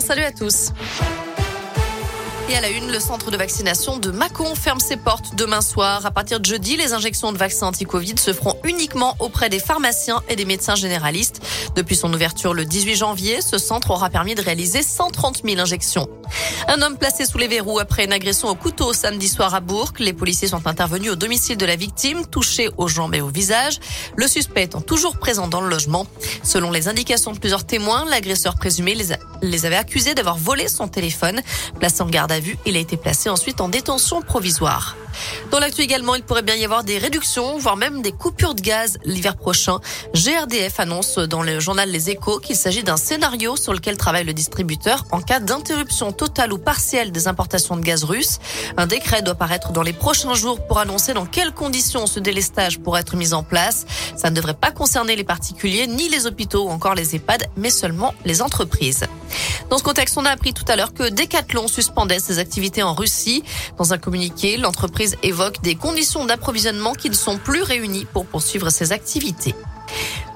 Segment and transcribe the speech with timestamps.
[0.00, 0.72] Salut à tous.
[2.54, 6.04] À la une, le centre de vaccination de Mâcon ferme ses portes demain soir.
[6.04, 10.22] À partir de jeudi, les injections de vaccins anti-Covid se feront uniquement auprès des pharmaciens
[10.28, 11.40] et des médecins généralistes.
[11.76, 16.08] Depuis son ouverture le 18 janvier, ce centre aura permis de réaliser 130 000 injections.
[16.68, 19.92] Un homme placé sous les verrous après une agression au couteau samedi soir à Bourg.
[19.98, 23.80] Les policiers sont intervenus au domicile de la victime, touchée aux jambes et au visage.
[24.16, 26.06] Le suspect étant toujours présent dans le logement.
[26.42, 29.06] Selon les indications de plusieurs témoins, l'agresseur présumé les,
[29.40, 31.40] les avait accusés d'avoir volé son téléphone.
[31.80, 34.96] Placé en garde à il a été placé ensuite en détention provisoire.
[35.50, 38.60] Dans l'actu également, il pourrait bien y avoir des réductions, voire même des coupures de
[38.60, 39.78] gaz l'hiver prochain.
[40.14, 44.32] GRDF annonce dans le journal Les Échos qu'il s'agit d'un scénario sur lequel travaille le
[44.32, 48.38] distributeur en cas d'interruption totale ou partielle des importations de gaz russe.
[48.76, 52.78] Un décret doit paraître dans les prochains jours pour annoncer dans quelles conditions ce délestage
[52.78, 53.84] pourrait être mis en place.
[54.16, 57.70] Ça ne devrait pas concerner les particuliers, ni les hôpitaux ou encore les EHPAD, mais
[57.70, 59.04] seulement les entreprises.
[59.70, 62.94] Dans ce contexte, on a appris tout à l'heure que Decathlon suspendait ses activités en
[62.94, 63.42] Russie.
[63.78, 68.70] Dans un communiqué, l'entreprise évoque des conditions d'approvisionnement qui ne sont plus réunies pour poursuivre
[68.70, 69.54] ses activités.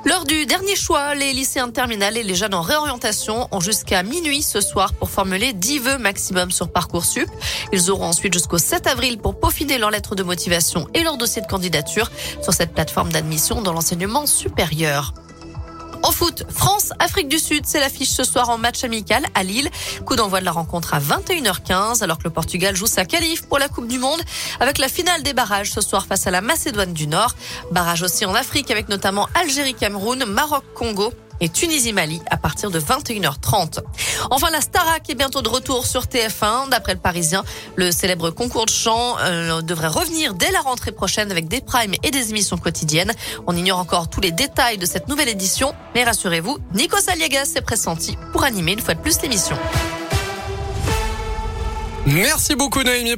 [0.05, 4.04] Lors du dernier choix, les lycéens de terminale et les jeunes en réorientation ont jusqu'à
[4.04, 7.28] minuit ce soir pour formuler 10 vœux maximum sur Parcoursup.
[7.72, 11.42] Ils auront ensuite jusqu'au 7 avril pour peaufiner leur lettre de motivation et leur dossier
[11.42, 15.12] de candidature sur cette plateforme d'admission dans l'enseignement supérieur.
[16.06, 19.68] En foot, France, Afrique du Sud, c'est l'affiche ce soir en match amical à Lille.
[20.04, 23.58] Coup d'envoi de la rencontre à 21h15 alors que le Portugal joue sa qualif pour
[23.58, 24.20] la Coupe du Monde
[24.60, 27.34] avec la finale des barrages ce soir face à la Macédoine du Nord.
[27.72, 33.80] Barrage aussi en Afrique avec notamment Algérie-Cameroun, Maroc-Congo et Tunisie-Mali à partir de 21h30.
[34.30, 36.70] Enfin, la Starac est bientôt de retour sur TF1.
[36.70, 37.44] D'après le Parisien,
[37.76, 41.94] le célèbre concours de chant euh, devrait revenir dès la rentrée prochaine avec des primes
[42.02, 43.12] et des émissions quotidiennes.
[43.46, 47.60] On ignore encore tous les détails de cette nouvelle édition, mais rassurez-vous, Nico Saliegas s'est
[47.60, 49.56] pressenti pour animer une fois de plus l'émission.
[52.06, 53.14] Merci beaucoup Noémie.